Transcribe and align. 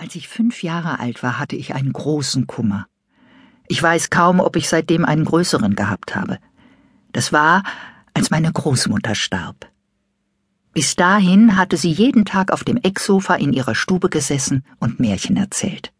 Als 0.00 0.14
ich 0.14 0.28
fünf 0.28 0.62
Jahre 0.62 0.98
alt 0.98 1.22
war, 1.22 1.38
hatte 1.38 1.56
ich 1.56 1.74
einen 1.74 1.92
großen 1.92 2.46
Kummer. 2.46 2.86
Ich 3.68 3.82
weiß 3.82 4.08
kaum, 4.08 4.40
ob 4.40 4.56
ich 4.56 4.66
seitdem 4.66 5.04
einen 5.04 5.26
größeren 5.26 5.76
gehabt 5.76 6.16
habe. 6.16 6.38
Das 7.12 7.34
war, 7.34 7.64
als 8.14 8.30
meine 8.30 8.50
Großmutter 8.50 9.14
starb. 9.14 9.70
Bis 10.72 10.96
dahin 10.96 11.54
hatte 11.54 11.76
sie 11.76 11.92
jeden 11.92 12.24
Tag 12.24 12.50
auf 12.50 12.64
dem 12.64 12.78
Ecksofa 12.78 13.34
in 13.34 13.52
ihrer 13.52 13.74
Stube 13.74 14.08
gesessen 14.08 14.64
und 14.78 15.00
Märchen 15.00 15.36
erzählt. 15.36 15.92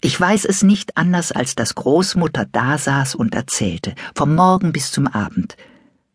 Ich 0.00 0.18
weiß 0.20 0.44
es 0.44 0.62
nicht 0.62 0.96
anders, 0.96 1.32
als 1.32 1.56
dass 1.56 1.74
Großmutter 1.74 2.44
da 2.44 2.78
saß 2.78 3.16
und 3.16 3.34
erzählte, 3.34 3.96
vom 4.14 4.36
Morgen 4.36 4.70
bis 4.70 4.92
zum 4.92 5.08
Abend. 5.08 5.56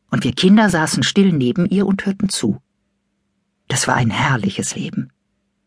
Und 0.10 0.24
wir 0.24 0.32
Kinder 0.32 0.70
saßen 0.70 1.04
still 1.04 1.34
neben 1.34 1.66
ihr 1.66 1.86
und 1.86 2.06
hörten 2.06 2.30
zu. 2.30 2.62
Das 3.68 3.90
war 3.90 3.96
ein 3.96 4.10
herrliches 4.10 4.76
Leben. 4.76 5.03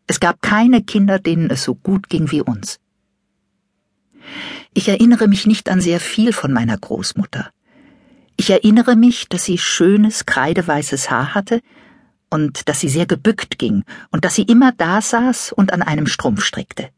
Es 0.06 0.20
gab 0.20 0.40
keine 0.40 0.82
Kinder, 0.82 1.18
denen 1.18 1.50
es 1.50 1.64
so 1.64 1.74
gut 1.74 2.08
ging 2.08 2.30
wie 2.30 2.40
uns. 2.40 2.78
Ich 4.72 4.88
erinnere 4.88 5.28
mich 5.28 5.46
nicht 5.46 5.68
an 5.68 5.80
sehr 5.80 6.00
viel 6.00 6.32
von 6.32 6.52
meiner 6.52 6.76
Großmutter. 6.76 7.50
Ich 8.36 8.50
erinnere 8.50 8.96
mich, 8.96 9.28
dass 9.28 9.44
sie 9.44 9.58
schönes, 9.58 10.26
kreideweißes 10.26 11.10
Haar 11.10 11.34
hatte 11.34 11.60
und 12.30 12.68
dass 12.68 12.80
sie 12.80 12.88
sehr 12.88 13.06
gebückt 13.06 13.58
ging 13.58 13.84
und 14.10 14.24
dass 14.24 14.34
sie 14.34 14.42
immer 14.42 14.72
da 14.72 15.00
saß 15.00 15.52
und 15.52 15.72
an 15.72 15.82
einem 15.82 16.06
Strumpf 16.06 16.44
strickte. 16.44 16.90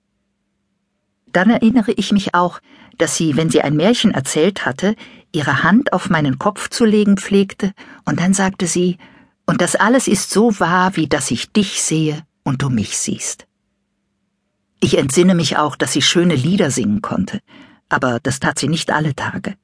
Dann 1.33 1.51
erinnere 1.51 1.93
ich 1.93 2.13
mich 2.13 2.35
auch, 2.35 2.61
dass 2.97 3.17
sie, 3.17 3.37
wenn 3.37 3.51
sie 3.51 3.63
ein 3.63 3.77
Märchen 3.77 4.11
erzählt 4.11 4.67
hatte, 4.67 4.97
ihre 5.33 5.63
Hand 5.63 5.93
auf 5.93 6.11
meinen 6.11 6.39
Kopf 6.39 6.69
zu 6.71 6.85
legen 6.85 7.17
pflegte, 7.17 7.73
und 8.05 8.19
dann 8.19 8.35
sagte 8.35 8.67
sie, 8.67 8.99
und 9.47 9.61
das 9.61 9.77
alles 9.77 10.09
ist 10.09 10.31
so 10.31 10.59
wahr, 10.59 10.97
wie 10.97 11.07
dass 11.07 11.31
ich 11.31 11.53
dich 11.53 11.81
sehe 11.83 12.25
und 12.49 12.63
du 12.63 12.71
mich 12.71 12.97
siehst. 12.97 13.47
Ich 14.81 14.97
entsinne 14.97 15.35
mich 15.35 15.57
auch, 15.59 15.77
dass 15.77 15.93
sie 15.93 16.03
schöne 16.03 16.35
Lieder 16.35 16.71
singen 16.71 17.03
konnte, 17.03 17.41
aber 17.89 18.21
das 18.21 18.41
tat 18.41 18.59
sie 18.59 18.69
nicht 18.69 18.91
alle 18.91 19.15
Tage. 19.15 19.55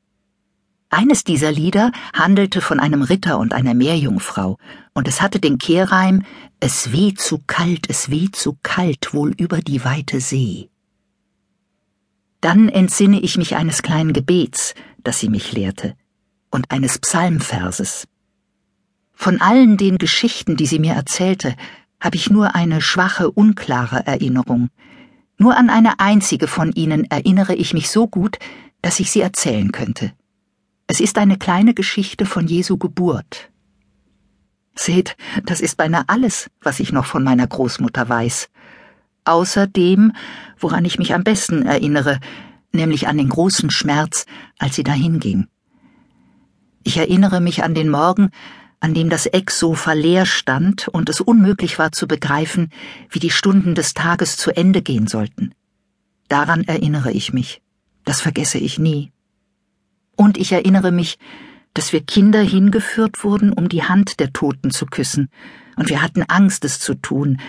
Eines 0.90 1.24
dieser 1.24 1.50
Lieder 1.50 1.92
handelte 2.12 2.60
von 2.60 2.78
einem 2.78 3.02
Ritter 3.02 3.38
und 3.38 3.54
einer 3.54 3.74
Meerjungfrau, 3.74 4.58
und 4.92 5.08
es 5.08 5.22
hatte 5.22 5.40
den 5.40 5.58
Kehrreim 5.58 6.24
Es 6.60 6.92
weh 6.92 7.14
zu 7.14 7.42
kalt, 7.46 7.88
es 7.88 8.10
weh 8.10 8.30
zu 8.30 8.58
kalt, 8.62 9.14
wohl 9.14 9.32
über 9.32 9.60
die 9.60 9.84
weite 9.84 10.20
See. 10.20 10.68
Dann 12.40 12.68
entsinne 12.68 13.18
ich 13.20 13.38
mich 13.38 13.56
eines 13.56 13.82
kleinen 13.82 14.12
Gebets, 14.12 14.74
das 15.02 15.18
sie 15.18 15.30
mich 15.30 15.52
lehrte, 15.52 15.96
und 16.50 16.70
eines 16.70 16.98
Psalmverses. 16.98 18.06
Von 19.14 19.40
allen 19.40 19.78
den 19.78 19.96
Geschichten, 19.96 20.56
die 20.56 20.66
sie 20.66 20.78
mir 20.78 20.92
erzählte, 20.92 21.56
habe 22.04 22.16
ich 22.16 22.28
nur 22.28 22.54
eine 22.54 22.82
schwache, 22.82 23.30
unklare 23.30 24.06
Erinnerung. 24.06 24.68
Nur 25.38 25.56
an 25.56 25.70
eine 25.70 26.00
einzige 26.00 26.48
von 26.48 26.70
ihnen 26.72 27.10
erinnere 27.10 27.54
ich 27.54 27.72
mich 27.72 27.90
so 27.90 28.06
gut, 28.06 28.38
dass 28.82 29.00
ich 29.00 29.10
sie 29.10 29.22
erzählen 29.22 29.72
könnte. 29.72 30.12
Es 30.86 31.00
ist 31.00 31.16
eine 31.16 31.38
kleine 31.38 31.72
Geschichte 31.72 32.26
von 32.26 32.46
Jesu 32.46 32.76
Geburt. 32.76 33.50
Seht, 34.74 35.16
das 35.46 35.62
ist 35.62 35.78
beinahe 35.78 36.04
alles, 36.08 36.50
was 36.60 36.78
ich 36.78 36.92
noch 36.92 37.06
von 37.06 37.24
meiner 37.24 37.46
Großmutter 37.46 38.06
weiß. 38.06 38.50
Außer 39.24 39.66
dem, 39.66 40.12
woran 40.58 40.84
ich 40.84 40.98
mich 40.98 41.14
am 41.14 41.24
besten 41.24 41.62
erinnere, 41.62 42.20
nämlich 42.72 43.08
an 43.08 43.16
den 43.16 43.30
großen 43.30 43.70
Schmerz, 43.70 44.26
als 44.58 44.76
sie 44.76 44.84
dahin 44.84 45.20
ging. 45.20 45.46
Ich 46.82 46.98
erinnere 46.98 47.40
mich 47.40 47.64
an 47.64 47.74
den 47.74 47.88
Morgen, 47.88 48.28
an 48.84 48.92
dem 48.92 49.08
das 49.08 49.24
Ecksofa 49.24 49.94
leer 49.94 50.26
stand 50.26 50.88
und 50.88 51.08
es 51.08 51.22
unmöglich 51.22 51.78
war 51.78 51.90
zu 51.92 52.06
begreifen, 52.06 52.68
wie 53.08 53.18
die 53.18 53.30
Stunden 53.30 53.74
des 53.74 53.94
Tages 53.94 54.36
zu 54.36 54.54
Ende 54.54 54.82
gehen 54.82 55.06
sollten. 55.06 55.54
Daran 56.28 56.64
erinnere 56.64 57.10
ich 57.10 57.32
mich. 57.32 57.62
Das 58.04 58.20
vergesse 58.20 58.58
ich 58.58 58.78
nie. 58.78 59.10
Und 60.16 60.36
ich 60.36 60.52
erinnere 60.52 60.92
mich, 60.92 61.18
dass 61.72 61.94
wir 61.94 62.02
Kinder 62.02 62.42
hingeführt 62.42 63.24
wurden, 63.24 63.54
um 63.54 63.70
die 63.70 63.84
Hand 63.84 64.20
der 64.20 64.34
Toten 64.34 64.70
zu 64.70 64.84
küssen, 64.84 65.30
und 65.76 65.88
wir 65.88 66.02
hatten 66.02 66.22
Angst, 66.22 66.62
es 66.66 66.78
zu 66.78 66.94
tun, 66.94 67.40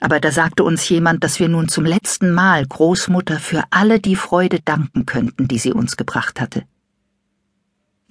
aber 0.00 0.18
da 0.18 0.32
sagte 0.32 0.64
uns 0.64 0.88
jemand, 0.88 1.22
dass 1.22 1.38
wir 1.38 1.48
nun 1.48 1.68
zum 1.68 1.84
letzten 1.84 2.32
Mal 2.32 2.66
Großmutter 2.66 3.38
für 3.38 3.62
alle 3.70 4.00
die 4.00 4.16
Freude 4.16 4.58
danken 4.58 5.06
könnten, 5.06 5.46
die 5.46 5.58
sie 5.58 5.72
uns 5.72 5.96
gebracht 5.96 6.40
hatte. 6.40 6.64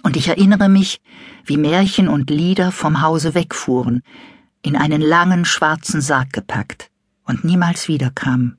Und 0.02 0.16
ich 0.16 0.28
erinnere 0.28 0.68
mich, 0.68 1.00
wie 1.44 1.56
Märchen 1.56 2.08
und 2.08 2.30
Lieder 2.30 2.72
vom 2.72 3.02
Hause 3.02 3.34
wegfuhren, 3.34 4.02
in 4.62 4.76
einen 4.76 5.00
langen 5.00 5.44
schwarzen 5.44 6.00
Sarg 6.00 6.32
gepackt 6.32 6.90
und 7.24 7.44
niemals 7.44 7.88
wiederkamen. 7.88 8.58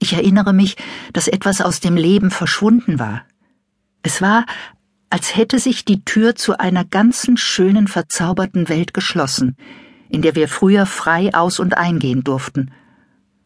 Ich 0.00 0.12
erinnere 0.12 0.52
mich, 0.52 0.76
dass 1.12 1.28
etwas 1.28 1.60
aus 1.60 1.80
dem 1.80 1.96
Leben 1.96 2.30
verschwunden 2.30 2.98
war. 2.98 3.22
Es 4.02 4.22
war, 4.22 4.46
als 5.10 5.36
hätte 5.36 5.58
sich 5.58 5.84
die 5.84 6.04
Tür 6.04 6.34
zu 6.34 6.58
einer 6.58 6.84
ganzen 6.84 7.36
schönen, 7.36 7.88
verzauberten 7.88 8.68
Welt 8.68 8.94
geschlossen, 8.94 9.56
in 10.08 10.22
der 10.22 10.34
wir 10.34 10.48
früher 10.48 10.86
frei 10.86 11.34
aus 11.34 11.58
und 11.58 11.76
eingehen 11.76 12.22
durften. 12.22 12.70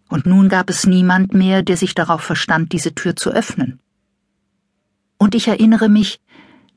Und 0.09 0.27
nun 0.27 0.49
gab 0.49 0.69
es 0.69 0.87
niemand 0.87 1.33
mehr, 1.33 1.63
der 1.63 1.77
sich 1.77 1.95
darauf 1.95 2.21
verstand, 2.21 2.73
diese 2.73 2.95
Tür 2.95 3.17
zu 3.17 3.31
öffnen. 3.31 3.81
Und 5.23 5.37
ich 5.37 5.47
erinnere 5.47 5.89
mich, 5.89 6.21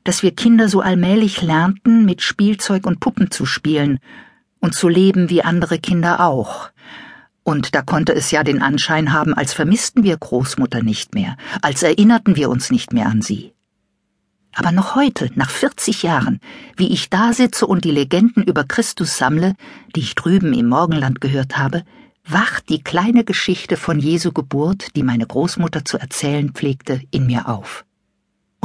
dass 0.04 0.22
wir 0.22 0.30
Kinder 0.30 0.68
so 0.68 0.80
allmählich 0.80 1.42
lernten, 1.42 2.04
mit 2.04 2.22
Spielzeug 2.22 2.86
und 2.86 3.00
Puppen 3.00 3.32
zu 3.32 3.44
spielen 3.44 3.98
und 4.60 4.72
zu 4.72 4.88
leben 4.88 5.30
wie 5.30 5.42
andere 5.42 5.80
Kinder 5.80 6.20
auch. 6.20 6.70
Und 7.42 7.74
da 7.74 7.82
konnte 7.82 8.14
es 8.14 8.30
ja 8.30 8.44
den 8.44 8.62
Anschein 8.62 9.12
haben, 9.12 9.34
als 9.34 9.52
vermissten 9.52 10.04
wir 10.04 10.16
Großmutter 10.16 10.84
nicht 10.84 11.12
mehr, 11.12 11.36
als 11.60 11.82
erinnerten 11.82 12.36
wir 12.36 12.48
uns 12.48 12.70
nicht 12.70 12.92
mehr 12.92 13.06
an 13.06 13.20
sie. 13.20 13.52
Aber 14.54 14.70
noch 14.70 14.94
heute, 14.94 15.28
nach 15.34 15.50
40 15.50 16.04
Jahren, 16.04 16.38
wie 16.76 16.92
ich 16.92 17.10
da 17.10 17.32
sitze 17.32 17.66
und 17.66 17.82
die 17.82 17.90
Legenden 17.90 18.44
über 18.44 18.62
Christus 18.62 19.18
sammle, 19.18 19.56
die 19.96 20.02
ich 20.02 20.14
drüben 20.14 20.52
im 20.52 20.68
Morgenland 20.68 21.20
gehört 21.20 21.58
habe, 21.58 21.82
wacht 22.24 22.68
die 22.68 22.84
kleine 22.84 23.24
Geschichte 23.24 23.76
von 23.76 23.98
Jesu 23.98 24.30
Geburt, 24.30 24.94
die 24.94 25.02
meine 25.02 25.26
Großmutter 25.26 25.84
zu 25.84 25.98
erzählen 25.98 26.52
pflegte, 26.52 27.00
in 27.10 27.26
mir 27.26 27.48
auf 27.48 27.85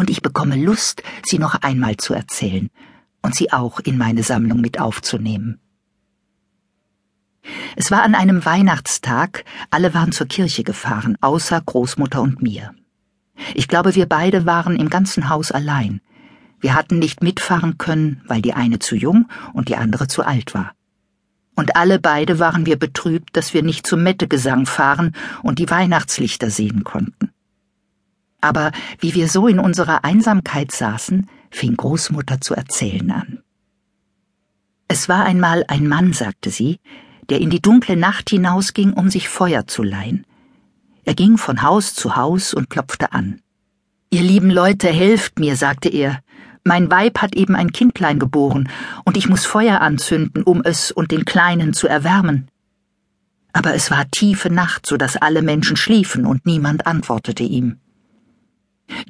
und 0.02 0.10
ich 0.10 0.24
bekomme 0.24 0.56
Lust, 0.56 1.04
sie 1.24 1.38
noch 1.38 1.54
einmal 1.62 1.96
zu 1.96 2.16
erzählen 2.16 2.72
und 3.22 3.36
sie 3.36 3.54
auch 3.54 3.80
in 3.80 4.00
meine 4.00 4.24
Sammlung 4.24 4.60
mit 4.60 4.80
aufzunehmen. 4.80 5.60
Es 7.76 7.92
war 7.92 8.02
an 8.02 8.16
einem 8.16 8.44
Weihnachtstag, 8.44 9.46
alle 9.70 9.94
waren 9.94 10.12
zur 10.12 10.26
Kirche 10.26 10.64
gefahren, 10.64 11.20
außer 11.22 11.62
Großmutter 11.62 12.20
und 12.20 12.42
mir. 12.42 12.74
Ich 13.54 13.68
glaube, 13.68 13.94
wir 13.94 14.08
beide 14.08 14.48
waren 14.48 14.76
im 14.76 14.90
ganzen 14.90 15.30
Haus 15.30 15.52
allein. 15.52 16.02
Wir 16.60 16.74
hatten 16.74 16.98
nicht 16.98 17.22
mitfahren 17.22 17.78
können, 17.78 18.24
weil 18.26 18.42
die 18.42 18.54
eine 18.54 18.80
zu 18.80 18.96
jung 18.96 19.30
und 19.54 19.70
die 19.70 19.76
andere 19.76 20.08
zu 20.08 20.24
alt 20.24 20.56
war. 20.56 20.72
Und 21.56 21.76
alle 21.76 22.00
beide 22.00 22.40
waren 22.40 22.66
wir 22.66 22.80
betrübt, 22.80 23.38
dass 23.38 23.54
wir 23.54 23.62
nicht 23.62 23.86
zum 23.86 24.02
Mettegesang 24.02 24.66
fahren 24.66 25.16
und 25.44 25.60
die 25.60 25.70
Weihnachtslichter 25.70 26.50
sehen 26.50 26.84
konnten. 26.84 27.30
Aber 28.42 28.72
wie 29.00 29.14
wir 29.14 29.28
so 29.28 29.48
in 29.48 29.60
unserer 29.60 30.04
Einsamkeit 30.04 30.72
saßen, 30.72 31.30
fing 31.52 31.78
Großmutter 31.78 32.42
zu 32.42 32.56
erzählen 32.56 33.12
an. 33.12 33.44
Es 34.88 35.08
war 35.08 35.24
einmal 35.24 35.64
ein 35.68 35.88
Mann, 35.88 36.12
sagte 36.12 36.50
sie, 36.50 36.80
der 37.30 37.40
in 37.40 37.50
die 37.50 37.62
dunkle 37.62 37.96
Nacht 37.96 38.30
hinausging, 38.30 38.94
um 38.94 39.10
sich 39.10 39.30
Feuer 39.30 39.68
zu 39.68 39.84
leihen. 39.84 40.26
Er 41.06 41.14
ging 41.14 41.38
von 41.38 41.62
Haus 41.62 41.94
zu 41.94 42.16
Haus 42.16 42.54
und 42.54 42.70
klopfte 42.70 43.14
an. 43.14 43.42
Ihr 44.10 44.22
lieben 44.22 44.50
Leute, 44.50 44.90
helft 44.90 45.40
mir, 45.40 45.56
sagte 45.56 45.88
er. 45.90 46.20
Mein 46.64 46.92
Weib 46.92 47.20
hat 47.22 47.36
eben 47.36 47.56
ein 47.56 47.72
Kindlein 47.72 48.20
geboren, 48.20 48.70
und 49.06 49.18
ich 49.18 49.30
muss 49.30 49.46
Feuer 49.46 49.82
anzünden, 49.82 50.44
um 50.44 50.62
es 50.64 50.92
und 50.92 51.12
den 51.12 51.26
Kleinen 51.26 51.74
zu 51.74 51.88
erwärmen. 51.88 52.50
Aber 53.54 53.74
es 53.74 53.90
war 53.90 54.10
tiefe 54.12 54.50
Nacht, 54.50 54.86
so 54.86 54.98
dass 54.98 55.18
alle 55.18 55.42
Menschen 55.42 55.76
schliefen, 55.76 56.26
und 56.26 56.46
niemand 56.46 56.86
antwortete 56.86 57.44
ihm. 57.44 57.78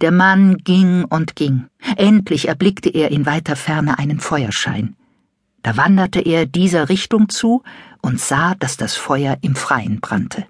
Der 0.02 0.12
Mann 0.12 0.58
ging 0.58 1.06
und 1.06 1.36
ging. 1.36 1.68
Endlich 1.98 2.48
erblickte 2.48 2.90
er 2.90 3.12
in 3.12 3.26
weiter 3.26 3.56
Ferne 3.56 3.98
einen 4.00 4.20
Feuerschein. 4.20 4.96
Da 5.64 5.78
wanderte 5.78 6.22
er 6.22 6.46
dieser 6.46 6.90
Richtung 6.90 7.30
zu 7.30 7.64
und 8.02 8.20
sah, 8.20 8.56
dass 8.56 8.78
das 8.78 8.96
Feuer 8.96 9.38
im 9.42 9.56
Freien 9.56 10.00
brannte. 10.00 10.46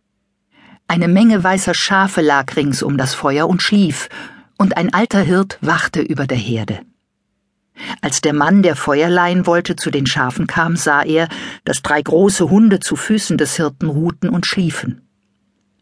Eine 0.88 1.08
Menge 1.08 1.44
weißer 1.44 1.74
Schafe 1.74 2.22
lag 2.22 2.56
rings 2.56 2.84
um 2.84 2.98
das 2.98 3.14
Feuer 3.14 3.48
und 3.48 3.62
schlief, 3.62 4.10
und 4.58 4.78
ein 4.78 4.94
alter 4.94 5.22
Hirt 5.22 5.58
wachte 5.62 6.02
über 6.02 6.28
der 6.28 6.38
Herde. 6.38 6.80
Als 8.02 8.22
der 8.22 8.34
Mann, 8.34 8.62
der 8.62 8.76
Feuer 8.76 9.10
leihen 9.10 9.48
wollte, 9.48 9.76
zu 9.76 9.90
den 9.90 10.06
Schafen 10.06 10.48
kam, 10.48 10.76
sah 10.76 11.02
er, 11.02 11.30
dass 11.64 11.82
drei 11.82 12.02
große 12.02 12.50
Hunde 12.50 12.80
zu 12.80 12.96
Füßen 12.96 13.38
des 13.38 13.56
Hirten 13.56 13.90
ruhten 13.90 14.30
und 14.30 14.46
schliefen. 14.46 15.02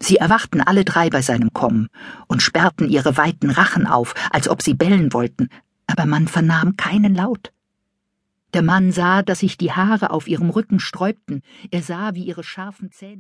Sie 0.02 0.18
erwachten 0.18 0.62
alle 0.62 0.86
drei 0.86 1.10
bei 1.10 1.22
seinem 1.22 1.52
Kommen 1.54 1.90
und 2.28 2.42
sperrten 2.42 2.90
ihre 2.90 3.18
weiten 3.18 3.50
Rachen 3.50 3.86
auf, 3.86 4.14
als 4.32 4.48
ob 4.48 4.62
sie 4.62 4.74
bellen 4.74 5.14
wollten, 5.14 5.50
aber 5.88 6.06
man 6.06 6.28
vernahm 6.28 6.78
keinen 6.78 7.16
Laut. 7.16 7.52
Der 8.54 8.64
Mann 8.64 8.92
sah, 8.92 9.22
dass 9.22 9.40
sich 9.40 9.58
die 9.58 9.74
Haare 9.74 10.10
auf 10.10 10.28
ihrem 10.28 10.50
Rücken 10.50 10.80
sträubten, 10.80 11.44
er 11.70 11.84
sah, 11.84 12.16
wie 12.16 12.24
ihre 12.24 12.44
scharfen 12.44 12.92
Zähne 12.92 13.18